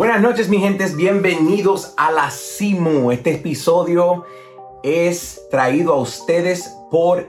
[0.00, 3.10] Buenas noches mi gentes, bienvenidos a la CIMU.
[3.12, 4.24] Este episodio
[4.82, 7.28] es traído a ustedes por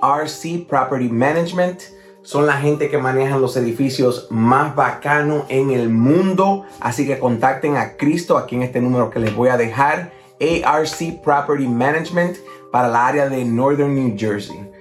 [0.00, 1.82] ARC Property Management.
[2.22, 6.64] Son la gente que manejan los edificios más bacanos en el mundo.
[6.80, 10.12] Así que contacten a Cristo aquí en este número que les voy a dejar.
[10.64, 12.38] ARC Property Management
[12.72, 14.77] para la área de Northern New Jersey.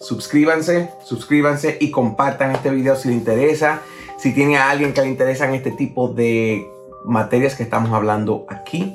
[0.00, 3.82] Suscríbanse, suscríbanse y compartan este video si les interesa.
[4.16, 6.66] Si tiene a alguien que le interesan este tipo de
[7.04, 8.94] materias que estamos hablando aquí.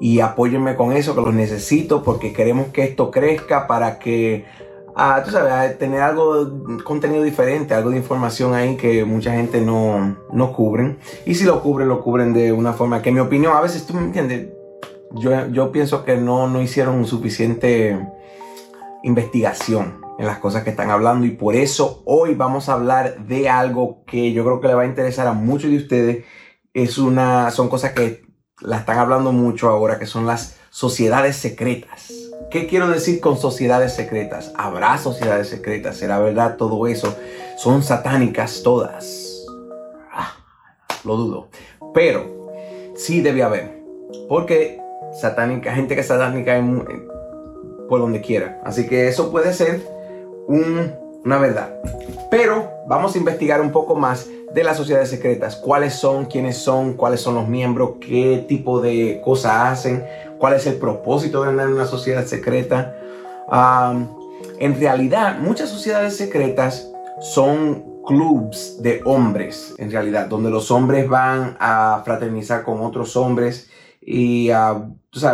[0.00, 4.46] Y apóyenme con eso, que lo necesito, porque queremos que esto crezca para que,
[4.96, 6.50] ah, tú sabes, tener algo,
[6.82, 10.98] contenido diferente, algo de información ahí que mucha gente no, no cubren.
[11.26, 13.84] Y si lo cubren, lo cubren de una forma que, en mi opinión, a veces
[13.84, 14.48] tú me entiendes,
[15.12, 17.98] yo, yo pienso que no, no hicieron suficiente
[19.02, 23.48] investigación en las cosas que están hablando y por eso hoy vamos a hablar de
[23.48, 26.24] algo que yo creo que le va a interesar a muchos de ustedes.
[26.74, 28.22] Es una, son cosas que
[28.60, 32.12] la están hablando mucho ahora, que son las sociedades secretas.
[32.50, 34.52] ¿Qué quiero decir con sociedades secretas?
[34.56, 35.96] ¿Habrá sociedades secretas?
[35.96, 37.16] ¿Será verdad todo eso?
[37.56, 39.46] ¿Son satánicas todas?
[40.12, 40.34] Ah,
[41.04, 41.48] lo dudo.
[41.94, 42.50] Pero
[42.94, 43.82] sí debe haber.
[44.28, 44.80] Porque
[45.18, 46.56] satánica, gente que es satánica
[47.90, 48.60] por donde quiera.
[48.64, 49.80] Así que eso puede ser
[50.46, 51.74] una verdad.
[52.30, 55.56] Pero vamos a investigar un poco más de las sociedades secretas.
[55.56, 56.26] ¿Cuáles son?
[56.26, 56.94] ¿Quiénes son?
[56.94, 57.94] ¿Cuáles son los miembros?
[58.00, 60.04] ¿Qué tipo de cosas hacen?
[60.38, 62.96] ¿Cuál es el propósito de andar en una sociedad secreta?
[64.60, 66.88] en realidad, muchas sociedades secretas
[67.20, 73.68] son clubs de hombres, en realidad, donde los hombres van a fraternizar con otros hombres
[74.00, 74.88] y a,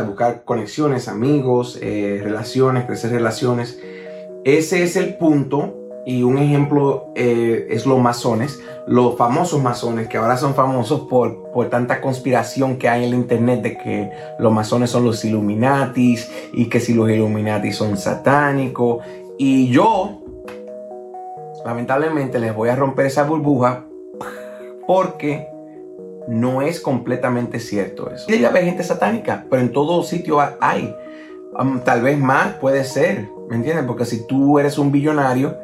[0.06, 3.78] buscar conexiones, amigos, eh, relaciones, crecer relaciones.
[4.44, 5.74] Ese es el punto
[6.06, 11.50] y un ejemplo eh, es los masones, los famosos masones que ahora son famosos por,
[11.50, 16.30] por tanta conspiración que hay en el internet de que los masones son los Illuminatis
[16.52, 19.04] y que si los Illuminatis son satánicos.
[19.36, 20.22] Y yo,
[21.64, 23.84] lamentablemente, les voy a romper esa burbuja
[24.86, 25.48] porque
[26.28, 28.26] no es completamente cierto eso.
[28.28, 30.94] Debe haber gente satánica, pero en todo sitio hay.
[31.84, 33.84] Tal vez más puede ser, ¿me entiendes?
[33.86, 35.56] Porque si tú eres un billonario,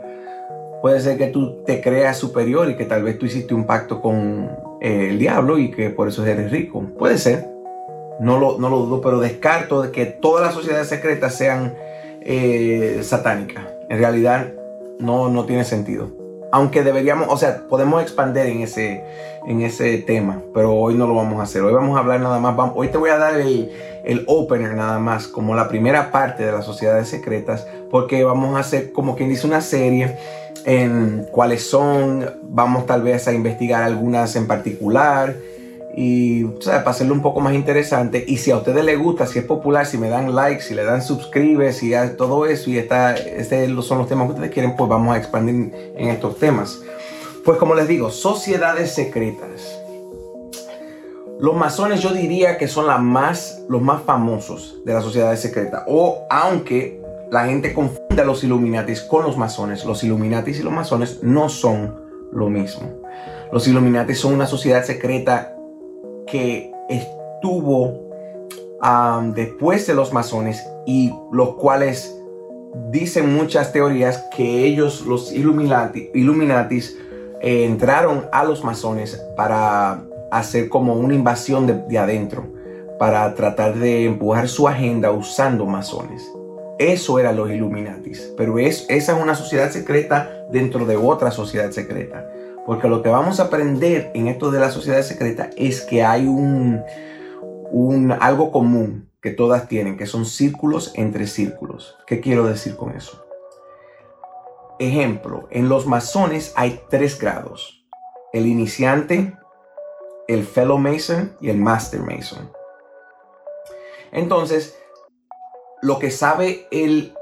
[0.81, 4.01] puede ser que tú te creas superior y que tal vez tú hiciste un pacto
[4.01, 4.51] con
[4.81, 6.83] eh, el diablo y que por eso eres rico.
[6.99, 7.49] Puede ser,
[8.21, 11.75] no lo, no lo dudo, pero descarto de que todas las sociedades secretas sean
[12.23, 13.67] eh, satánicas.
[13.91, 14.53] En realidad
[14.99, 16.22] no, no tiene sentido
[16.53, 19.03] aunque deberíamos, o sea, podemos expandir en ese,
[19.47, 21.63] en ese tema, pero hoy no lo vamos a hacer.
[21.63, 23.73] Hoy vamos a hablar nada más, hoy te voy a dar el,
[24.05, 28.61] el opener nada más, como la primera parte de las sociedades secretas, porque vamos a
[28.61, 30.19] hacer como quien dice una serie
[30.67, 35.35] en cuáles son, vamos tal vez a investigar algunas en particular
[35.95, 38.25] y para hacerlo un poco más interesante.
[38.27, 40.85] Y si a ustedes les gusta, si es popular, si me dan like, si le
[40.85, 44.89] dan suscribe, si todo eso y está, este son los temas que ustedes quieren, pues
[44.89, 46.81] vamos a expandir en estos temas.
[47.45, 49.79] Pues como les digo, sociedades secretas.
[51.41, 55.83] Los masones yo diría que son la más, los más famosos de las sociedades secretas.
[55.89, 57.03] O aunque
[57.33, 61.49] la gente confunde a los Illuminatis con los masones, los Illuminatis y los masones no
[61.49, 62.01] son
[62.33, 63.03] lo mismo.
[63.53, 65.52] Los Illuminatis son una sociedad secreta
[66.33, 68.11] que estuvo
[69.35, 72.19] después de los masones y los cuales
[72.91, 76.99] dicen muchas teorías que ellos, los Illuminati, Illuminatis,
[77.43, 82.47] eh, entraron a los masones para hacer como una invasión de, adentro,
[82.99, 86.27] para tratar de empujar su agenda usando masones.
[86.79, 91.71] Eso eran los Illuminatis, pero es, esa es una sociedad secreta dentro de otra sociedad
[91.71, 92.27] secreta.
[92.65, 96.27] Porque lo que vamos a aprender en esto de la sociedad secreta es que hay
[96.27, 96.83] un,
[97.71, 101.99] un, algo común que todas tienen, que son círculos entre círculos.
[102.07, 103.25] ¿Qué quiero decir con eso?
[104.79, 107.85] Ejemplo, en los masones hay tres grados.
[108.33, 109.37] El iniciante,
[110.29, 112.51] el fellow mason y el master mason.
[114.13, 114.79] Entonces,
[115.83, 117.15] lo que sabe el,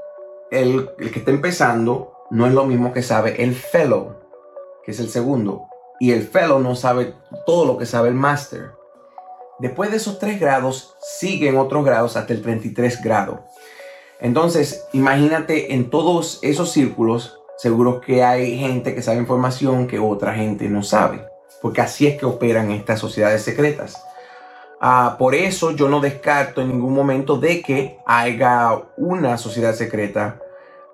[0.51, 4.20] el, el que está empezando no es lo mismo que sabe el fellow
[4.83, 5.67] que es el segundo,
[5.99, 7.13] y el fellow no sabe
[7.45, 8.71] todo lo que sabe el master.
[9.59, 13.45] Después de esos tres grados, siguen otros grados hasta el 33 grado.
[14.19, 20.33] Entonces, imagínate en todos esos círculos, seguro que hay gente que sabe información que otra
[20.33, 21.23] gente no sabe,
[21.61, 24.03] porque así es que operan estas sociedades secretas.
[24.79, 30.40] Ah, por eso yo no descarto en ningún momento de que haya una sociedad secreta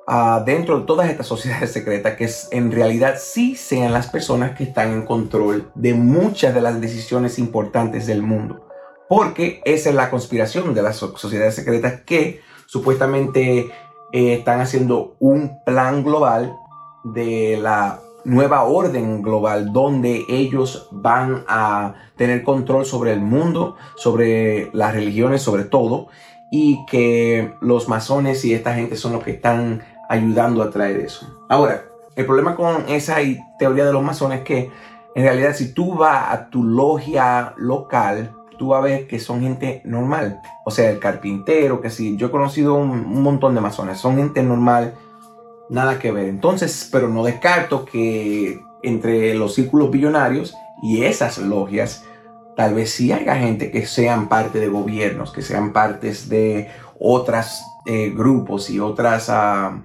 [0.07, 4.63] ah, dentro de todas estas sociedades secretas que en realidad sí sean las personas que
[4.63, 8.67] están en control de muchas de las decisiones importantes del mundo.
[9.07, 13.69] Porque esa es la conspiración de las sociedades secretas que supuestamente
[14.11, 16.57] eh, están haciendo un plan global
[17.03, 24.69] de la nueva orden global donde ellos van a tener control sobre el mundo, sobre
[24.73, 26.07] las religiones, sobre todo,
[26.51, 31.27] y que los masones y esta gente son los que están ayudando a traer eso.
[31.49, 33.17] Ahora, el problema con esa
[33.59, 34.71] teoría de los masones es que
[35.15, 39.41] en realidad si tú vas a tu logia local, tú vas a ver que son
[39.41, 40.41] gente normal.
[40.65, 44.17] O sea, el carpintero, que sí, yo he conocido un, un montón de masones, son
[44.17, 44.93] gente normal
[45.69, 46.27] nada que ver.
[46.27, 52.03] Entonces, pero no descarto que entre los círculos billonarios y esas logias,
[52.55, 56.69] tal vez sí haya gente que sean parte de gobiernos, que sean partes de
[56.99, 59.81] otros eh, grupos y otras ah,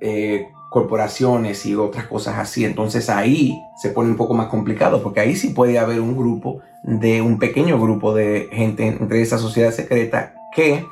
[0.00, 2.64] eh, corporaciones y otras cosas así.
[2.64, 6.60] Entonces ahí se pone un poco más complicado porque ahí sí puede haber un grupo
[6.82, 10.84] de un pequeño grupo de gente entre esa sociedad secreta que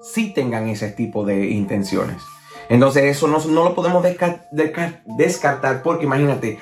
[0.00, 2.22] sí tengan ese tipo de intenciones.
[2.68, 4.04] Entonces eso no, lo podemos
[5.16, 6.58] descartar porque imagínate,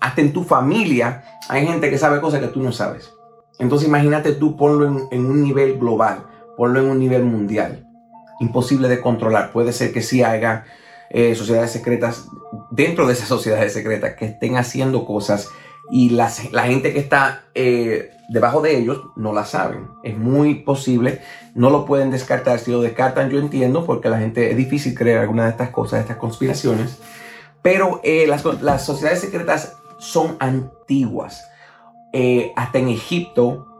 [0.00, 3.12] hasta en tu familia hay gente que sabe cosas que tú no sabes.
[3.58, 7.86] Entonces imagínate tú ponlo en, un nivel global, ponlo en un nivel mundial.
[8.40, 9.52] Imposible de controlar.
[9.52, 10.64] Puede ser que sí haya
[11.10, 12.26] eh, sociedades secretas
[12.70, 15.48] dentro de esas sociedades secretas que estén haciendo cosas
[15.90, 19.88] y la gente que está eh, debajo de ellos no la saben.
[20.02, 21.20] Es muy posible,
[21.54, 22.58] no lo pueden descartar.
[22.58, 26.00] Si lo descartan, yo entiendo, porque la gente es difícil creer alguna de estas cosas,
[26.00, 26.98] estas conspiraciones.
[27.62, 31.48] Pero eh, las, sociedades secretas son antiguas.
[32.12, 33.72] Eh, hasta en Egipto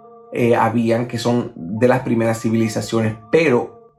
[0.59, 3.93] habían que son de las primeras civilizaciones, pero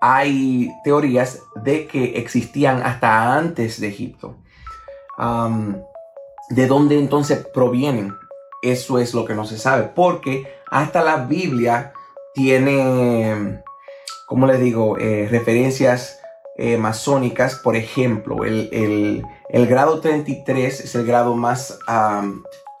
[0.00, 4.36] hay teorías de que existían hasta antes de Egipto.
[6.50, 8.14] ¿De dónde entonces provienen?
[8.62, 11.92] Eso es lo que no se sabe, porque hasta la Biblia
[12.34, 13.62] tiene,
[14.26, 16.18] como les digo, eh, referencias
[16.56, 17.54] eh, masónicas.
[17.56, 21.78] Por ejemplo, el, grado 33 es el grado más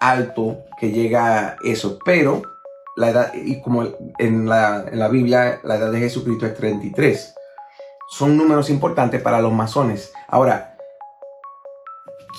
[0.00, 2.53] alto que llega a eso, pero
[2.96, 3.84] la edad, y como
[4.18, 7.34] en la, en la Biblia, la edad de Jesucristo es 33.
[8.08, 10.12] Son números importantes para los masones.
[10.28, 10.76] Ahora,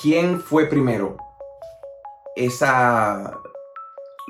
[0.01, 1.17] ¿quién fue primero?
[2.35, 3.37] Esa,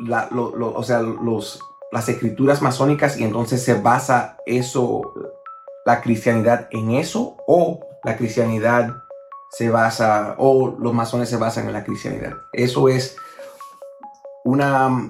[0.09, 1.59] o sea, los,
[1.91, 5.13] las escrituras masónicas y entonces se basa eso,
[5.85, 9.03] la cristianidad en eso o la cristianidad
[9.51, 12.33] se basa o los masones se basan en la cristianidad.
[12.51, 13.15] Eso es
[14.43, 15.09] una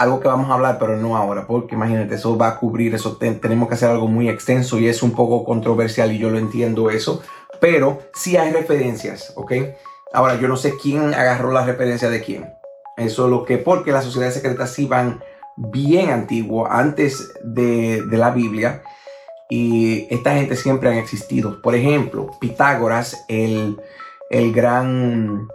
[0.00, 3.18] algo que vamos a hablar, pero no ahora, porque imagínate, eso va a cubrir, eso
[3.18, 6.88] tenemos que hacer algo muy extenso y es un poco controversial y yo lo entiendo
[6.88, 7.22] eso,
[7.60, 9.52] pero sí hay referencias, ¿ok?
[10.14, 12.50] Ahora, yo no sé quién agarró la referencia de quién.
[12.96, 15.22] Eso es lo que, porque las sociedades secretas sí van
[15.56, 18.82] bien antiguo, antes de, la Biblia,
[19.50, 21.60] y esta gente siempre han existido.
[21.60, 23.76] Por ejemplo, Pitágoras, el,
[24.30, 25.46] gran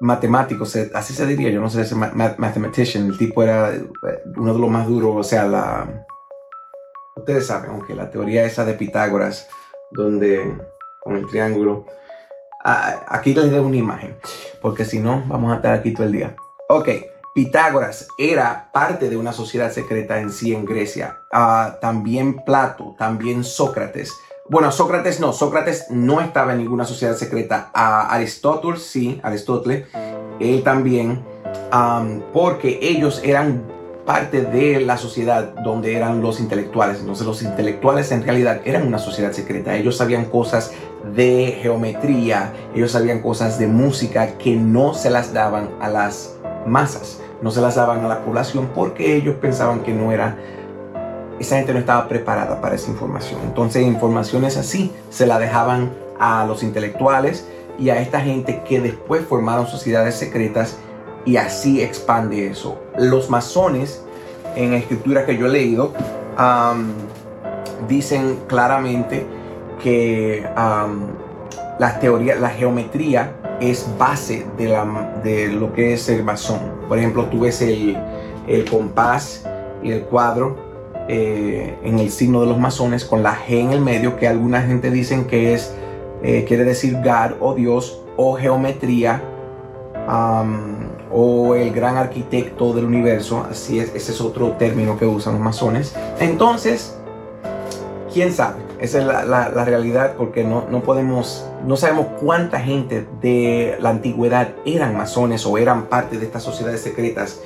[0.00, 3.72] matemático, así se diría, yo no sé, ese mathematician, el tipo era
[4.36, 6.06] uno de los más duros, o sea, la...
[7.16, 9.48] Ustedes saben, aunque la teoría esa de Pitágoras,
[9.92, 10.58] donde
[11.00, 11.86] con el triángulo,
[12.64, 14.16] aquí les doy una imagen,
[14.60, 16.34] porque si no, vamos a estar aquí todo el día.
[16.68, 16.88] Ok,
[17.34, 21.18] Pitágoras era parte de una sociedad secreta en sí en Grecia.
[21.32, 24.12] Ah, también Plato, también Sócrates.
[24.46, 27.70] Bueno, Sócrates no, Sócrates no estaba en ninguna sociedad secreta.
[27.74, 29.86] Uh, Aristóteles sí, Aristóteles,
[30.38, 31.24] él también,
[32.34, 33.62] porque ellos eran
[34.04, 37.00] parte de la sociedad donde eran los intelectuales.
[37.00, 39.76] Entonces los intelectuales en realidad eran una sociedad secreta.
[39.76, 40.72] Ellos sabían cosas
[41.14, 46.36] de geometría, ellos sabían cosas de música que no se las daban a las
[46.66, 50.36] masas, no se las daban a la población porque ellos pensaban que no era,
[51.38, 53.40] esa gente no estaba preparada para esa información.
[53.44, 57.46] Entonces informaciones así se la dejaban a los intelectuales
[57.78, 60.78] y a esta gente que después formaron sociedades secretas
[61.24, 62.78] y así expande eso.
[62.96, 64.04] Los masones,
[64.56, 65.92] en escritura que yo he leído,
[67.88, 69.26] dicen claramente
[69.82, 70.46] que
[71.78, 76.60] la teoría, la geometría es base de, la, de lo que es el masón.
[76.88, 77.96] Por ejemplo, tú ves el,
[78.70, 79.44] compás
[79.82, 80.56] y el cuadro
[81.08, 84.62] eh, en el signo de los masones con la G en el medio, que alguna
[84.62, 85.74] gente dicen que es,
[86.22, 89.22] eh, quiere decir God o Dios o geometría
[91.10, 95.42] o el gran arquitecto del universo, así es, ese es otro término que usan los
[95.42, 95.94] masones.
[96.20, 96.98] Entonces,
[98.12, 103.76] quién sabe, esa es la, realidad porque no, no, podemos, no sabemos cuánta gente de
[103.80, 107.40] la antigüedad eran masones o eran parte de estas sociedades secretas.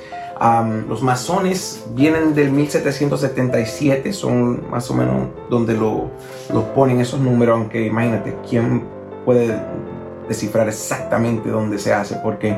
[0.87, 6.11] Los masones vienen del 1777, son más o menos donde lo,
[6.53, 8.85] los ponen esos números, aunque imagínate, ¿quién
[9.25, 9.59] puede
[10.27, 12.15] descifrar exactamente dónde se hace?
[12.23, 12.57] Porque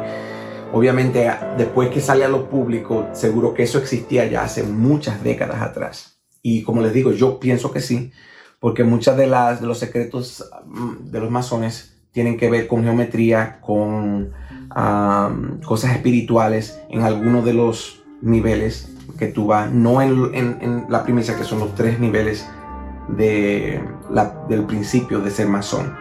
[0.74, 5.62] obviamente después que sale a lo público, seguro que eso existía ya hace muchas décadas
[5.62, 6.20] atrás.
[6.44, 8.12] Y como les digo, yo pienso que sí,
[8.60, 12.84] porque muchas de, las, de los secretos mm, de los masones tienen que ver con
[12.84, 14.32] geometría, con
[15.66, 21.44] cosas espirituales en algunos de los niveles que tú vas, no en, la primicia que
[21.44, 22.48] son los tres niveles
[23.10, 23.82] de
[24.48, 25.94] del principio de ser masón.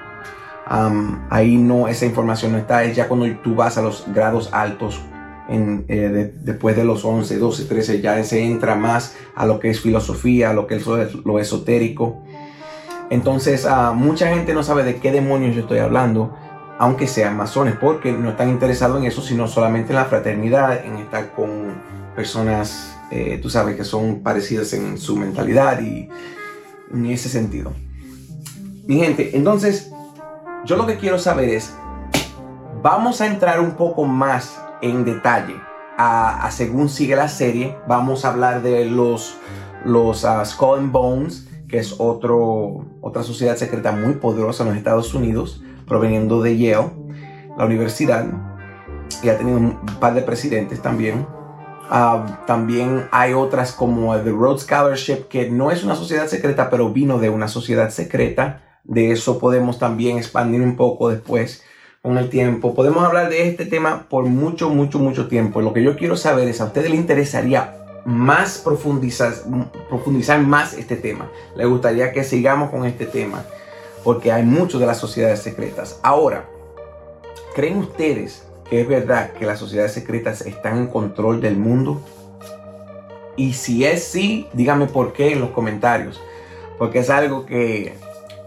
[1.31, 5.00] ahí no, esa información no está, es ya cuando tú vas a los grados altos
[5.52, 9.81] eh, después de los 11, 12, 13 ya se entra más a lo que es
[9.81, 12.23] filosofía, a lo que es lo, esotérico.
[13.11, 16.35] Entonces uh, mucha gente no sabe de qué demonios yo estoy hablando,
[16.79, 20.97] aunque sean masones, porque no están interesados en eso, sino solamente en la fraternidad, en
[20.97, 21.75] estar con
[22.17, 26.09] personas, eh, tú sabes, que son parecidas en su mentalidad y
[26.93, 27.73] en ese sentido.
[28.87, 29.90] Mi gente, entonces
[30.64, 31.75] yo lo que quiero saber es,
[32.83, 35.57] vamos a entrar un poco más en detalle.
[36.50, 39.37] Según sigue la serie, vamos a hablar de los,
[39.85, 44.79] los uh, Skull and Bones, que es otro, otra sociedad secreta muy poderosa en los
[44.79, 46.91] Estados Unidos, proveniendo de Yale,
[47.57, 48.27] la universidad,
[49.23, 51.27] y ha tenido un par de presidentes también.
[51.91, 56.91] Uh, también hay otras como The Rhodes Scholarship, que no es una sociedad secreta, pero
[56.91, 58.62] vino de una sociedad secreta.
[58.85, 61.62] De eso podemos también expandir un poco después
[62.03, 62.75] con el tiempo.
[62.75, 65.61] Podemos hablar de este tema por mucho, mucho, mucho tiempo.
[65.61, 67.80] Lo que yo quiero saber es, ¿a ustedes les interesaría
[68.11, 69.33] más profundizar,
[69.88, 71.31] profundizar más este tema?
[71.57, 73.45] ¿Les gustaría que sigamos con este tema?
[74.05, 75.99] Porque hay muchos de las sociedades secretas.
[76.02, 76.49] Ahora,
[77.55, 82.00] ¿creen ustedes que es verdad que las sociedades secretas están en control del mundo?
[83.37, 86.21] Y si es sí, díganme por qué en los comentarios.
[86.79, 87.95] Porque es algo que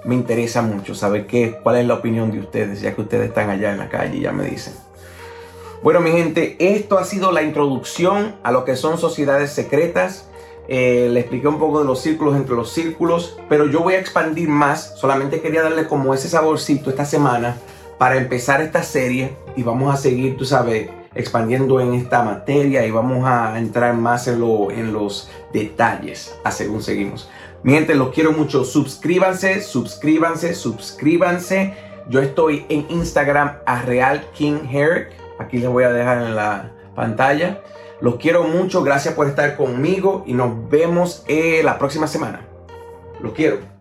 [0.03, 3.49] me interesa mucho saber qué, cuál es la opinión de ustedes, ya que ustedes están
[3.49, 4.73] allá en la calle y ya me dicen.
[5.83, 10.29] Bueno, mi gente, esto ha sido la introducción a lo que son sociedades secretas.
[10.69, 13.99] Eh, le expliqué un poco de los círculos entre los círculos, pero yo voy a
[13.99, 14.93] expandir más.
[14.97, 17.57] Solamente quería darle como ese saborcito esta semana
[17.97, 22.91] para empezar esta serie y vamos a seguir, tú sabes, expandiendo en esta materia y
[22.91, 27.29] vamos a entrar más en, lo, en los detalles a según seguimos.
[27.61, 28.63] Mi gente, los quiero mucho.
[28.63, 31.73] Suscríbanse, suscríbanse, suscríbanse.
[32.07, 35.22] Yo estoy en Instagram a Real King Herrick.
[35.43, 37.61] Aquí les voy a dejar en la pantalla.
[38.01, 38.83] Los quiero mucho.
[38.83, 42.41] Gracias por estar conmigo y nos vemos eh, la próxima semana.
[43.21, 43.72] Los quiero.